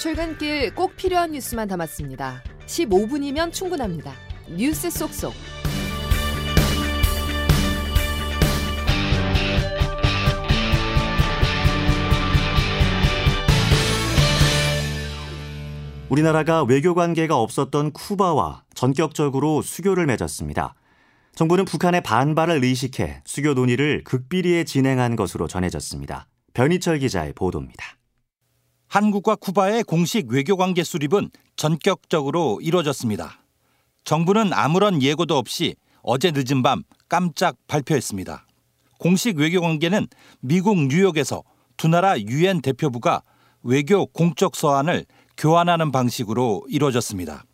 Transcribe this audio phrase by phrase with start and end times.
[0.00, 2.42] 출근길 꼭 필요한 뉴스만 담았습니다.
[2.64, 4.14] 15분이면 충분합니다.
[4.48, 5.34] 뉴스 속속.
[16.08, 20.76] 우리나라가 외교 관계가 없었던 쿠바와 전격적으로 수교를 맺었습니다.
[21.34, 26.26] 정부는 북한의 반발을 의식해 수교 논의를 극비리에 진행한 것으로 전해졌습니다.
[26.54, 27.99] 변희철 기자의 보도입니다.
[28.90, 33.40] 한국과 쿠바의 공식 외교 관계 수립은 전격적으로 이루어졌습니다.
[34.02, 38.44] 정부는 아무런 예고도 없이 어제 늦은 밤 깜짝 발표했습니다.
[38.98, 40.08] 공식 외교 관계는
[40.40, 41.44] 미국 뉴욕에서
[41.76, 43.22] 두 나라 유엔 대표부가
[43.62, 47.44] 외교 공적 서한을 교환하는 방식으로 이루어졌습니다.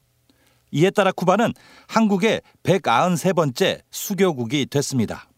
[0.71, 1.53] 이에 따라 쿠바는
[1.87, 5.29] 한국의 193번째 수교국이 됐습니다.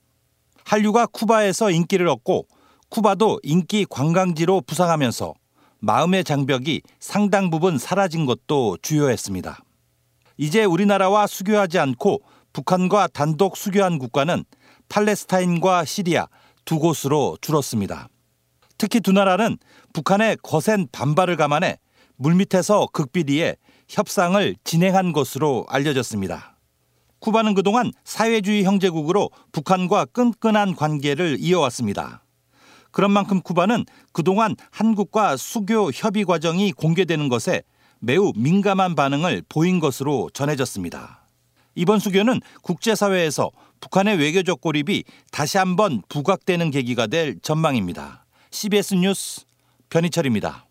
[0.64, 2.46] 한류가 쿠바에서 인기를 얻고
[2.88, 5.34] 쿠바도 인기 관광지로 부상하면서
[5.80, 9.61] 마음의 장벽이 상당 부분 사라진 것도 주요했습니다.
[10.36, 14.44] 이제 우리나라와 수교하지 않고 북한과 단독 수교한 국가는
[14.89, 16.27] 팔레스타인과 시리아
[16.64, 18.08] 두 곳으로 줄었습니다.
[18.78, 19.58] 특히 두 나라는
[19.92, 21.78] 북한의 거센 반발을 감안해
[22.17, 23.56] 물밑에서 극비리에
[23.89, 26.56] 협상을 진행한 것으로 알려졌습니다.
[27.20, 32.22] 쿠바는 그동안 사회주의 형제국으로 북한과 끈끈한 관계를 이어왔습니다.
[32.98, 37.62] 그런 만큼 쿠바는 그동안 한국과 수교 협의 과정이 공개되는 것에
[38.00, 41.24] 매우 민감한 반응을 보인 것으로 전해졌습니다.
[41.77, 48.24] 이번 수교는 국제사회에서 북한의 외교적 고립이 다시 한번 부각되는 계기가 될 전망입니다.
[48.50, 49.42] CBS 뉴스
[49.90, 50.67] 변희철입니다.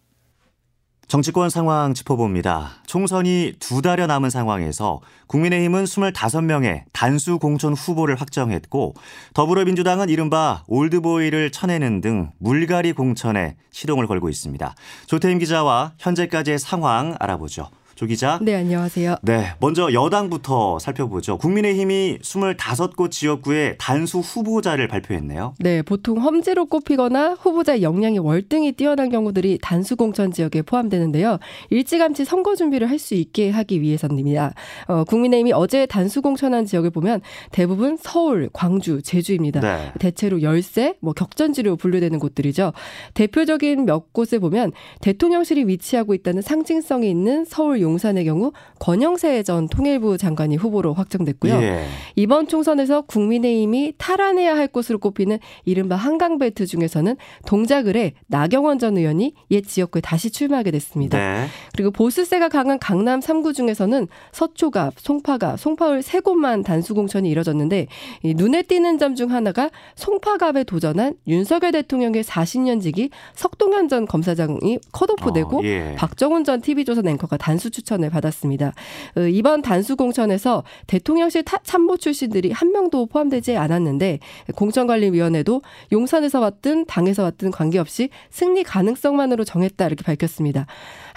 [1.07, 2.71] 정치권 상황 짚어봅니다.
[2.85, 8.93] 총선이 두 달여 남은 상황에서 국민의힘은 25명의 단수 공천 후보를 확정했고
[9.33, 14.75] 더불어민주당은 이른바 올드보이를 쳐내는 등 물갈이 공천에 시동을 걸고 있습니다.
[15.05, 17.69] 조태임 기자와 현재까지의 상황 알아보죠.
[17.97, 18.37] 조 기자.
[18.43, 19.15] 네, 안녕하세요.
[19.23, 21.39] 네, 먼저 여당부터 살펴보죠.
[21.39, 25.55] 국민의힘이 25곳 지역구에 단수 후보자를 발표했네요.
[25.57, 31.39] 네, 보통 험지로 꼽히거나 후보자의 역량이 월등히 뛰어난 경우들이 단수 공천 지역에 포함되는데요.
[31.71, 34.53] 일찌감치 선거 준비를 할 수 있게 하기 위해서입니다.
[34.87, 37.21] 어, 국민의힘이 어제 단수 공천한 지역을 보면
[37.51, 39.59] 대부분 서울, 광주, 제주입니다.
[39.61, 39.91] 네.
[39.99, 42.73] 대체로 열세, 뭐 격전지로 분류되는 곳들이죠.
[43.13, 44.71] 대표적인 몇 곳에 보면
[45.01, 51.53] 대통령실이 위치하고 있다는 상징성이 있는 서울 용산의 경우 권영세 전 통일부 장관이 후보로 확정됐고요.
[51.61, 51.85] 예.
[52.15, 57.15] 이번 총선에서 국민의힘이 탈환해야 할 곳으로 꼽히는 이른바 한강벨트 중에서는
[57.45, 61.17] 동작을에 나경원 전 의원이 옛 지역구에 다시 출마하게 됐습니다.
[61.17, 61.47] 네.
[61.75, 67.87] 그리고 보수세가 강한 강남 3구 중에서는 서초갑, 송파갑, 송파울 세 곳만 단수 공천이 이뤄졌는데
[68.23, 75.59] 눈에 띄는 점 중 하나가 송파갑에 도전한 윤석열 대통령의 40년 지기 석동현 전 검사장이 컷오프되고
[75.59, 75.95] 어, 예.
[75.97, 78.73] 박정훈 전 TV조선 앵커가 단수 추천을 받았습니다.
[79.15, 84.19] 어, 이번 단수 공천에서 대통령실 참모 출신들이 한 명도 포함되지 않았는데
[84.55, 85.61] 공천관리위원회도
[85.91, 90.65] 용산에서 왔든 당에서 왔든 관계없이 승리 가능성만으로 정했다 이렇게 밝혔습니다.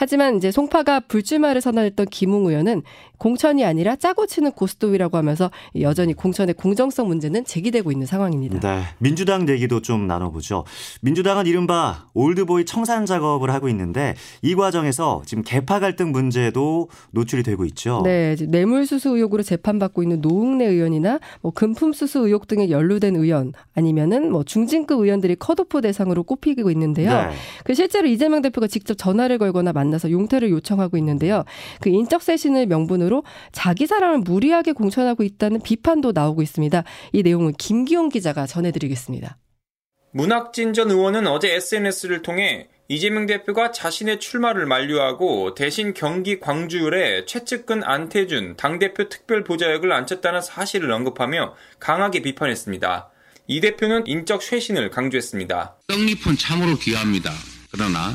[0.00, 2.84] 하지만 이제 송파가 불출마를 선언했던 김웅 의원은
[3.18, 8.60] 공천이 아니라 짜고 치는 고스톱이라고 하면서 여전히 공천의 공정성 문제는 제기되고 있는 상황입니다.
[8.60, 8.82] 네.
[8.96, 10.64] 민주당 얘기도 좀 나눠보죠.
[11.02, 17.66] 민주당은 이른바 올드보이 청산 작업을 하고 있는데 이 과정에서 지금 개파 갈등 문제도 노출이 되고
[17.66, 18.00] 있죠.
[18.02, 18.36] 네.
[18.40, 24.98] 뇌물수수 의혹으로 재판받고 있는 노웅래 의원이나 뭐 금품수수 의혹 등에 연루된 의원 아니면은 뭐 중진급
[24.98, 27.12] 의원들이 컷오프 대상으로 꼽히고 있는데요.
[27.12, 27.28] 네.
[27.64, 31.44] 그 실제로 이재명 대표가 직접 전화를 걸거나 만 나서 용태를 요청하고 있는데요.
[31.80, 36.84] 그 인적 쇄신을 명분으로 자기 사람을 무리하게 공천하고 있다는 비판도 나오고 있습니다.
[37.12, 39.36] 이 내용은 김기용 기자가 전해드리겠습니다.
[40.12, 47.84] 문학진 전 의원은 어제 SNS를 통해 이재명 대표가 자신의 출마를 만류하고 대신 경기 광주을에 최측근
[47.84, 53.10] 안태준 당대표 특별 보좌역을 앉혔다는 사실을 언급하며 강하게 비판했습니다.
[53.46, 55.76] 이 대표는 인적 쇄신을 강조했습니다.
[55.86, 57.30] 떡잎은 참으로 귀합니다.
[57.70, 58.12] 그러나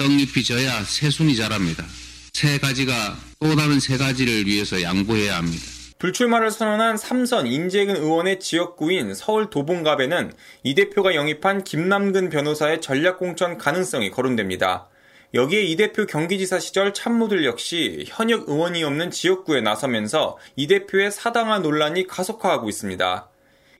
[0.00, 1.84] 떡잎이 져야 새순이 자랍니다.
[2.32, 5.62] 세 가지가 또 다른 세 가지를 위해서 양보해야 합니다.
[5.98, 10.32] 불출마를 선언한 삼선 인재근 의원의 지역구인 서울 도봉갑에는
[10.62, 14.88] 이 대표가 영입한 김남근 변호사의 전략공천 가능성이 거론됩니다.
[15.34, 21.58] 여기에 이 대표 경기지사 시절 참모들 역시 현역 의원이 없는 지역구에 나서면서 이 대표의 사당화
[21.58, 23.28] 논란이 가속화하고 있습니다.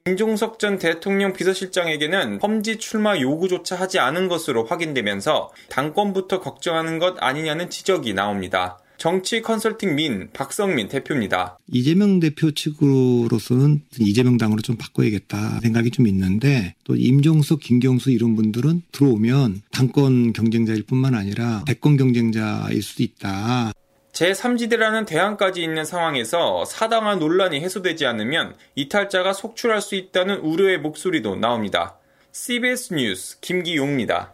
[0.06, 7.68] 김종석 전 대통령 비서실장에게는 험지 출마 요구조차 하지 않은 것으로 확인되면서 당권부터 걱정하는 것 아니냐는
[7.68, 8.78] 지적이 나옵니다.
[8.96, 11.58] 정치 컨설팅 민 박성민 대표입니다.
[11.68, 18.82] 이재명 대표 측으로서는 이재명 당으로 좀 바꿔야겠다 생각이 좀 있는데 또 임종석, 김경수 이런 분들은
[18.92, 23.72] 들어오면 당권 경쟁자일 뿐만 아니라 대권 경쟁자일 수도 있다.
[24.12, 31.96] 제3지대라는 대안까지 있는 상황에서 사당화 논란이 해소되지 않으면 이탈자가 속출할 수 있다는 우려의 목소리도 나옵니다.
[32.32, 34.32] CBS 뉴스 김기용입니다.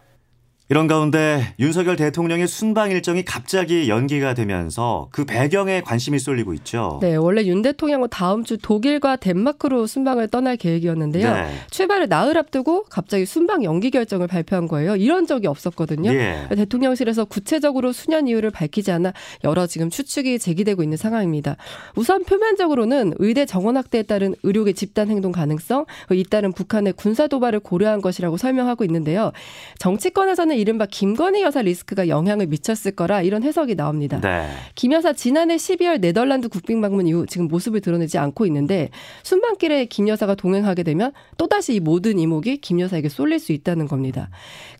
[0.69, 6.99] 이런 가운데 윤석열 대통령의 순방 일정이 갑자기 연기가 되면서 그 배경에 관심이 쏠리고 있죠.
[7.01, 11.33] 네, 원래 윤 대통령은 다음 주 독일과 덴마크로 순방을 떠날 계획이었는데요.
[11.33, 11.51] 네.
[11.71, 14.97] 출발을 나흘 앞두고 갑자기 순방 연기 결정을 발표한 거예요.
[14.97, 16.11] 이런 적이 없었거든요.
[16.11, 16.47] 예.
[16.53, 19.13] 대통령실에서 구체적으로 수년 이유를 밝히지 않아
[19.45, 21.55] 여러 지금 추측이 제기되고 있는 상황입니다.
[21.95, 28.01] 우선 표면적으로는 의대 정원 확대에 따른 의료계 집단 행동 가능성, 잇따른 북한의 군사 도발을 고려한
[28.01, 29.31] 것이라고 설명하고 있는데요.
[29.79, 34.19] 정치권에서는 이른바 김건희 여사 리스크가 영향을 미쳤을 거라 이런 해석이 나옵니다.
[34.21, 34.47] 네.
[34.75, 38.89] 김 여사 지난해 12월 네덜란드 국빈 방문 이후 지금 모습을 드러내지 않고 있는데
[39.23, 44.29] 순방길에 김 여사가 동행하게 되면 또다시 이 모든 이목이 김 여사에게 쏠릴 수 있다는 겁니다.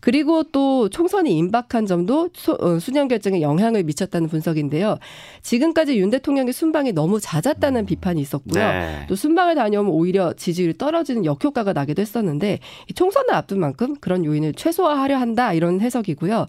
[0.00, 2.30] 그리고 또 총선이 임박한 점도
[2.60, 4.98] 어, 수년 결정에 영향을 미쳤다는 분석인데요.
[5.42, 8.62] 지금까지 윤 대통령의 순방이 너무 잦았다는 비판이 있었고요.
[8.62, 9.06] 네.
[9.08, 12.60] 또 순방을 다녀오면 오히려 지지율이 떨어지는 역효과가 나기도 했었는데
[12.94, 16.46] 총선을 앞둔 만큼 그런 요인을 최소화하려 한다 이런 이런 해석이고요.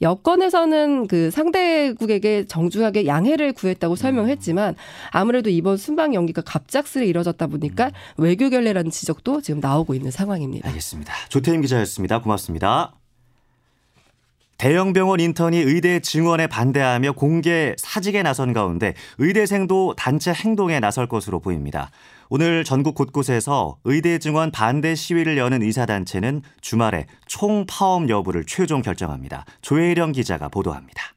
[0.00, 4.74] 여권에서는 그 상대국에게 정중하게 양해를 구했다고 설명했지만
[5.10, 10.68] 아무래도 이번 순방 연기가 갑작스레 이뤄졌다 보니까 외교 결례라는 지적도 지금 나오고 있는 상황입니다.
[10.68, 11.12] 알겠습니다.
[11.28, 12.20] 조태임 기자였습니다.
[12.22, 13.01] 고맙습니다.
[14.62, 21.40] 대형 병원 인턴이 의대 증원에 반대하며 공개 사직에 나선 가운데 의대생도 단체 행동에 나설 것으로
[21.40, 21.90] 보입니다.
[22.30, 29.46] 오늘 전국 곳곳에서 의대 증원 반대 시위를 여는 의사단체는 주말에 총 파업 여부를 최종 결정합니다.
[29.62, 31.12] 조혜령 기자가 보도합니다.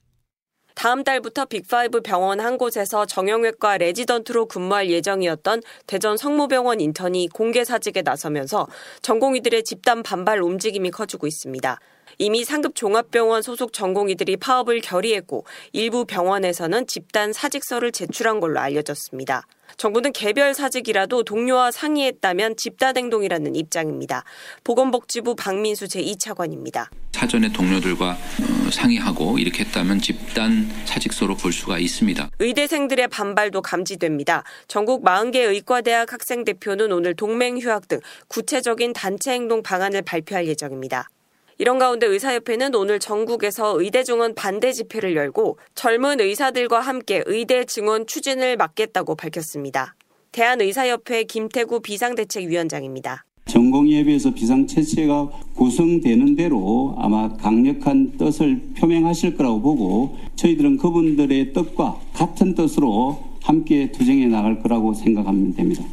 [0.74, 8.02] 다음 달부터 빅5 병원 한 곳에서 정형외과 레지던트로 근무할 예정이었던 대전 성모병원 인턴이 공개 사직에
[8.02, 8.68] 나서면서
[9.04, 11.80] 전공의들의 집단 반발 움직임이 커지고 있습니다.
[12.18, 19.48] 이미 상급 종합병원 소속 전공의들이 파업을 결의했고 일부 병원에서는 집단 사직서를 제출한 걸로 알려졌습니다.
[19.78, 24.24] 정부는 개별 사직이라도 동료와 상의했다면 집단 행동이라는 입장입니다.
[24.64, 26.88] 보건복지부 박민수 제2차관입니다.
[27.12, 32.30] 사전에 동료들과 어, 상의하고 이렇게 했다면 집단 사직서로 볼 수가 있습니다.
[32.40, 34.44] 의대생들의 반발도 감지됩니다.
[34.68, 41.10] 전국 40개 의과대학 학생 대표는 오늘 동맹 휴학 등 구체적인 단체 행동 방안을 발표할 예정입니다.
[41.58, 48.06] 이런 가운데 의사협회는 오늘 전국에서 의대 증원 반대 집회를 열고 젊은 의사들과 함께 의대 증원
[48.06, 49.96] 추진을 막겠다고 밝혔습니다.
[50.34, 53.24] 대한의사협회 김태구 비상대책위원장입니다.
[53.46, 62.56] 전공의에 서 비상체제가 구성되는 대로 아마 강력한 뜻을 표명하실 거라고 보고 저희들은 그분들의 뜻과 같은
[62.56, 65.86] 뜻으로 함께 투쟁해 나갈 거라고 생각하면 됩니다.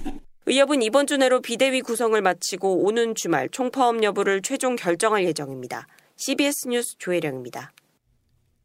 [0.47, 5.87] 의협은 이번 주 내로 비대위 구성을 마치고 오는 주말 총파업 여부를 최종 결정할 예정입니다.
[6.17, 7.71] CBS 뉴스 조혜령입니다.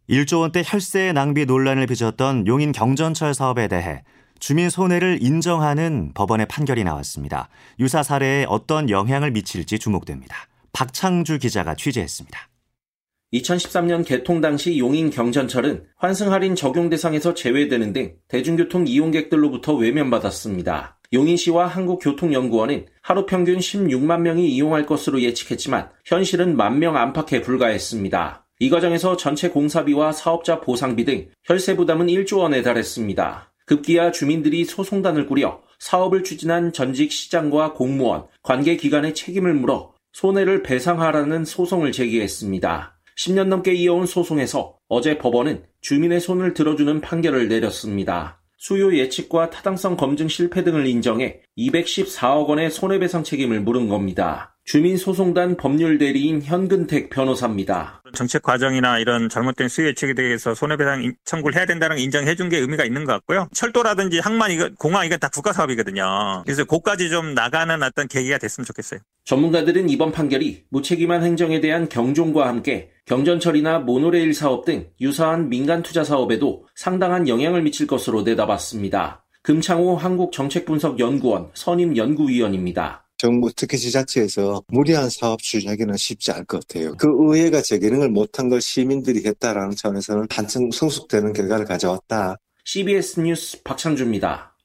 [0.09, 4.03] 1조 원대 혈세 낭비 논란을 빚었던 용인 경전철 사업에 대해
[4.39, 7.49] 주민 손해를 인정하는 법원의 판결이 나왔습니다.
[7.79, 10.35] 유사 사례에 어떤 영향을 미칠지 주목됩니다.
[10.73, 12.39] 박창주 기자가 취재했습니다.
[13.33, 20.96] 2013년 개통 당시 용인 경전철은 환승 할인 적용 대상에서 제외되는 등 대중교통 이용객들로부터 외면받았습니다.
[21.13, 28.45] 용인시와 한국교통연구원은 하루 평균 16만 명이 이용할 것으로 예측했지만 현실은 만명 안팎에 불과했습니다.
[28.59, 33.53] 이 과정에서 전체 공사비와 사업자 보상비 등 혈세 부담은 1조 원에 달했습니다.
[33.65, 41.91] 급기야 주민들이 소송단을 꾸려 사업을 추진한 전직 시장과 공무원, 관계기관의 책임을 물어 손해를 배상하라는 소송을
[41.91, 42.97] 제기했습니다.
[43.17, 48.36] 10년 넘게 이어온 소송에서 어제 법원은 주민의 손을 들어주는 판결을 내렸습니다.
[48.57, 54.55] 수요 예측과 타당성 검증 실패 등을 인정해 214억 원의 손해배상 책임을 물은 겁니다.
[54.65, 58.01] 주민소송단 법률대리인 현근택 변호사입니다.
[58.13, 62.57] 정책 과정이나 이런 잘못된 수요 예측에 대해서 손해배상 청구를 해야 된다는 걸 인정해 준 게
[62.57, 63.47] 의미가 있는 것 같고요.
[63.53, 66.41] 철도라든지 항만 이거 공항 이건 다 국가 사업이거든요.
[66.45, 68.99] 그래서 고까지 좀 나가는 어떤 계기가 됐으면 좋겠어요.
[69.25, 76.03] 전문가들은 이번 판결이 무책임한 행정에 대한 경종과 함께 경전철이나 모노레일 사업 등 유사한 민간 투자
[76.03, 79.23] 사업에도 상당한 영향을 미칠 것으로 내다봤습니다.
[79.43, 83.07] 금창호 한국정책분석연구원 선임 연구위원입니다.
[83.17, 86.95] 정부 특히 지자체에서 무리한 사업 추진하기는 쉽지 않을 것 같아요.
[86.97, 92.35] 그 의회가 재기능을 못한 걸 시민들이 했다라는 차원에서는 한층 성숙되는 결과를 가져왔다.
[92.65, 94.56] CBS 뉴스 박창주입니다.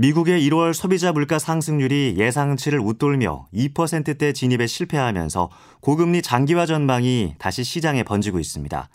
[0.00, 5.50] 미국의 1월 소비자 물가 상승률이 예상치를 웃돌며 2%대 진입에 실패하면서
[5.80, 8.88] 고금리 장기화 전망이 다시 시장에 번지고 있습니다.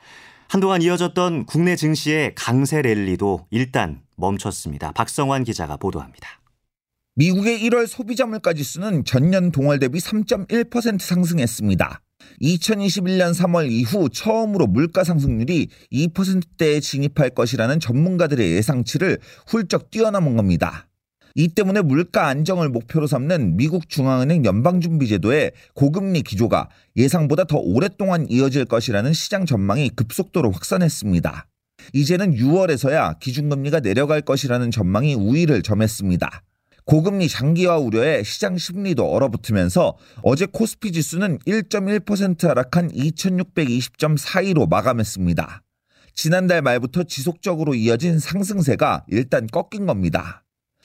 [0.47, 4.93] 한동안 이어졌던 국내 증시의 강세 랠리도 일단 멈췄습니다.
[4.93, 6.39] 박성환 기자가 보도합니다.
[7.15, 11.99] 미국의 1월 소비자 물가 지수는 전년 동월 대비 3.1% 상승했습니다.
[12.41, 20.87] 2021년 3월 이후 처음으로 물가 상승률이 2%대에 진입할 것이라는 전문가들의 예상치를 훌쩍 뛰어넘은 겁니다.
[21.35, 28.65] 이 때문에 물가 안정을 목표로 삼는 미국 중앙은행 연방준비제도의 고금리 기조가 예상보다 더 오랫동안 이어질
[28.65, 31.47] 것이라는 시장 전망이 급속도로 확산했습니다.
[31.93, 36.43] 이제는 6월에서야 기준금리가 내려갈 것이라는 전망이 우위를 점했습니다.
[36.85, 45.63] 고금리 장기화 우려에 시장 심리도 얼어붙으면서 어제 코스피 지수는 1.1% 하락한 2620.42로 마감했습니다.
[46.13, 50.42] 지난달 말부터 지속적으로 이어진 상승세가 일단 꺾인 겁니다.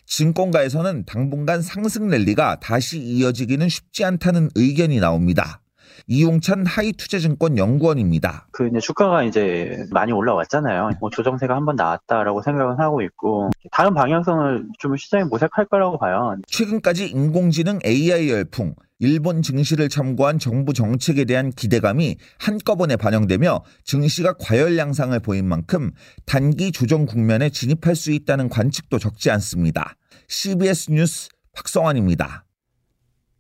[0.09, 5.61] 증권가에서는 당분간 상승 랠리가 다시 이어지기는 쉽지 않다는 의견이 나옵니다.
[6.07, 8.47] 이용찬 하이투자증권 연구원입니다.
[8.53, 10.93] 그 이제 주가가 이제 많이 올라왔잖아요.
[11.01, 16.37] 뭐 조정세가 한번 나왔다라고 생각은 하고 있고 다른 방향성을 좀 시장이 모색할 거라고 봐요.
[16.47, 24.77] 최근까지 인공지능 AI 열풍, 일본 증시를 참고한 정부 정책에 대한 기대감이 한꺼번에 반영되며 증시가 과열
[24.77, 25.93] 양상을 보인 만큼
[26.27, 29.95] 단기 조정 국면에 진입할 수 있다는 관측도 적지 않습니다.
[30.27, 32.45] CBS 뉴스 박성환입니다.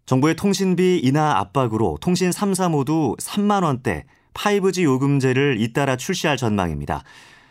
[0.06, 7.02] 정부의 통신비 인하 압박으로 통신 3사 모두 3만 원대 5G 요금제를 잇따라 출시할 전망입니다.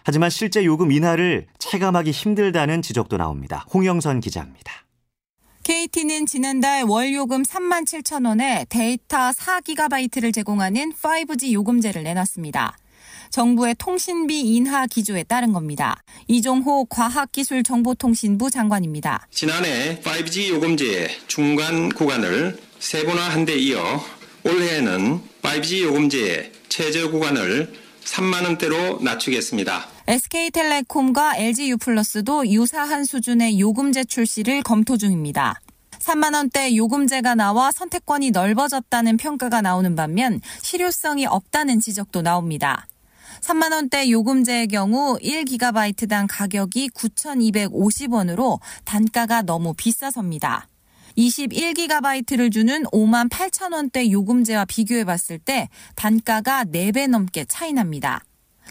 [0.05, 3.65] 하지만 실제 요금 인하를 체감하기 힘들다는 지적도 나옵니다.
[3.73, 4.86] 홍영선 기자입니다.
[5.67, 12.77] KT는 지난달 월 요금 3만 7천 원에 데이터 4기가바이트를 제공하는 5G 요금제를 내놨습니다.
[13.31, 16.01] 정부의 통신비 인하 기조에 따른 겁니다.
[16.29, 19.27] 이종호 과학기술정보통신부 장관입니다.
[19.29, 24.01] 지난해 5G 요금제의 중간 구간을 세분화한 데 이어
[24.45, 27.73] 올해에는 5G 요금제의 최저 구간을
[28.05, 29.96] 3만 원대로 낮추겠습니다.
[30.09, 35.59] SK텔레콤과 LG유플러스도 유사한 수준의 요금제 출시를 검토 중입니다.
[35.99, 42.87] 3만 원대 요금제가 나와 선택권이 넓어졌다는 평가가 나오는 반면 실효성이 없다는 지적도 나옵니다.
[43.41, 50.69] 3만 원대 요금제의 경우 1기가바이트당 가격이 9,250원으로 단가가 너무 비싸섭니다.
[51.17, 58.23] 21기가바이트를 주는 5만 8천 원대 요금제와 비교해 봤을 때 단가가 4배 넘게 차이 납니다.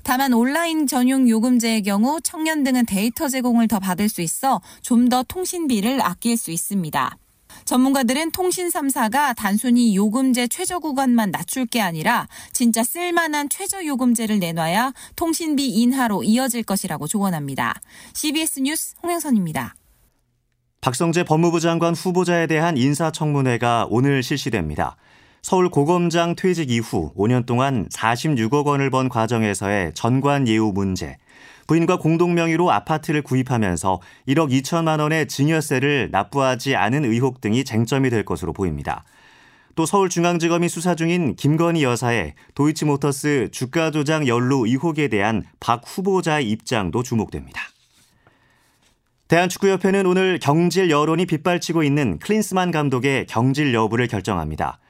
[0.03, 5.23] 다만 온라인 전용 요금제의 경우 청년 등은 데이터 제공을 더 받을 수 있어 좀 더
[5.23, 7.17] 통신비를 아낄 수 있습니다.
[7.65, 14.93] 전문가들은 통신 3사가 단순히 요금제 최저 구간만 낮출 게 아니라 진짜 쓸만한 최저 요금제를 내놔야
[15.17, 17.75] 통신비 인하로 이어질 것이라고 조언합니다.
[18.15, 19.75] CBS 뉴스 홍영선입니다.
[20.81, 24.97] 박성재 법무부 장관 후보자에 대한 인사청문회가 오늘 실시됩니다.
[25.49, 31.19] 서울 고검장 퇴직 이후 5년 동안 46억 원을 번 과정에서의 전관 예우 문제,
[31.69, 38.25] 부인과 공동 명의로 아파트를 구입하면서 1억 2천만 원의 증여세를 납부하지 않은 의혹 등이 쟁점이 될
[38.25, 39.05] 것으로 보입니다.
[39.77, 47.05] 또 서울중앙지검이 수사 중인 김건희 여사의 도이치모터스 주가 조작 연루 의혹에 대한 박 후보자의 입장도
[47.05, 47.63] 주목됩니다.
[49.29, 54.81] 대한축구협회는 오늘 경질 여론이 빗발치고 있는 클린스만 감독의 경질 여부를 결정합니다.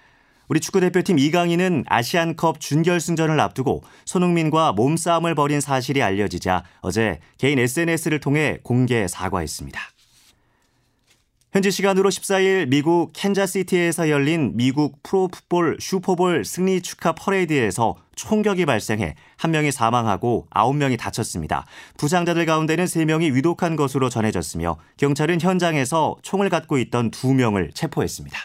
[0.49, 8.59] 우리 축구대표팀 이강인은 아시안컵 준결승전을 앞두고 손흥민과 몸싸움을 벌인 사실이 알려지자 어제 개인 SNS를 통해
[8.63, 9.81] 공개 사과했습니다.
[11.53, 19.51] 현지 시간으로 14일 미국 캔자시티에서 열린 미국 프로풋볼 슈퍼볼 승리 축하 퍼레이드에서 총격이 발생해 한
[19.53, 21.65] 명이 사망하고 9명이 다쳤습니다.
[21.97, 28.39] 부상자들 가운데는 3명이 위독한 것으로 전해졌으며 경찰은 현장에서 총을 갖고 있던 2명을 체포했습니다.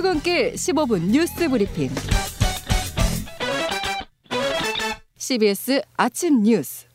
[0.00, 1.90] 출근길 15분 뉴스 브리핑.
[5.18, 6.86] CBS 아침 뉴스.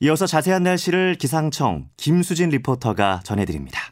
[0.00, 3.83] 이어서 자세한 날씨를 기상청 김수진 리포터가 전해드립니다.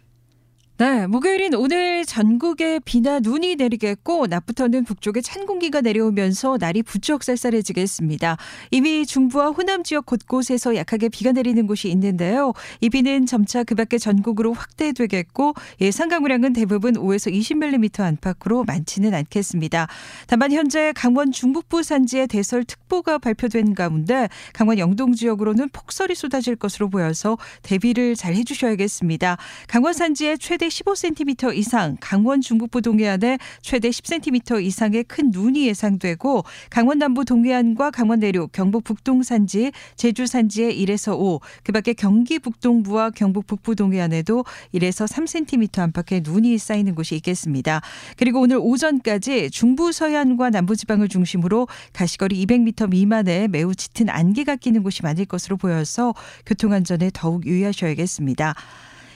[0.82, 8.36] 네, 목요일인 오늘 전국에 비나 눈이 내리겠고 낮부터는 북쪽에 찬 공기가 내려오면서 날이 부쩍 쌀쌀해지겠습니다.
[8.72, 12.52] 이미 중부와 호남 지역 곳곳에서 약하게 비가 내리는 곳이 있는데요.
[12.80, 19.86] 이 비는 점차 그 밖에 전국으로 확대되겠고 예상 강우량은 대부분 5에서 20mm 안팎으로 많지는 않겠습니다.
[20.26, 27.38] 다만 현재 강원 중북부 산지에 대설특보가 발표된 가운데 강원 영동 지역으로는 폭설이 쏟아질 것으로 보여서
[27.62, 29.36] 대비를 잘 해주셔야겠습니다.
[29.68, 36.98] 강원 산지에 최대 15cm 이상, 강원 중북부 동해안에 최대 10cm 이상의 큰 눈이 예상되고 강원
[36.98, 43.46] 남부 동해안과 강원 내륙, 경북 북동 산지, 제주 산지에 1에서 5, 그밖에 경기 북동부와 경북
[43.46, 47.82] 북부 동해안에도 1에서 3cm 안팎의 눈이 쌓이는 곳이 있겠습니다.
[48.16, 54.82] 그리고 오늘 오전까지 중부 서해안과 남부 지방을 중심으로 가시거리 200m 미만의 매우 짙은 안개가 끼는
[54.82, 56.14] 곳이 많을 것으로 보여서
[56.46, 58.54] 교통 안전에 더욱 유의하셔야겠습니다.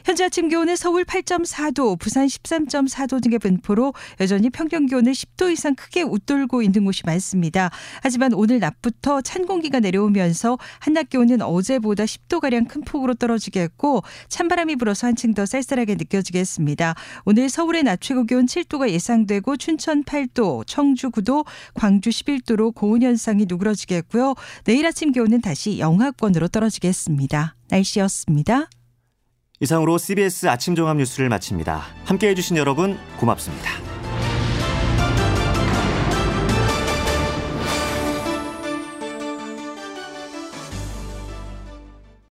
[0.07, 6.03] 현재 아침 기온은 서울 8.4도, 부산 13.4도 등의 분포로 여전히 평균 기온을 10도 이상 크게
[6.03, 7.73] 웃돌고 있는 곳이 많습니다.
[8.03, 14.77] 하지만 오늘 낮부터 찬 공기가 내려오면서 한낮 기온은 어제보다 10도 가량 큰 폭으로 떨어지겠고 찬바람이
[14.77, 16.95] 불어서 한층 더 쌀쌀하게 느껴지겠습니다.
[17.25, 21.45] 오늘 서울의 낮 최고 기온 7도가 예상되고 춘천 8도, 청주 9도,
[21.75, 24.37] 광주 11도로 고온 현상이 누그러지겠고요.
[24.67, 27.57] 내일 아침 기온은 다시 영하권으로 떨어지겠습니다.
[27.71, 28.69] 날씨였습니다.
[29.61, 31.83] 이상으로 CBS 아침 종합 뉴스를 마칩니다.
[32.05, 33.96] 함께 해주신 여러분 고맙습니다.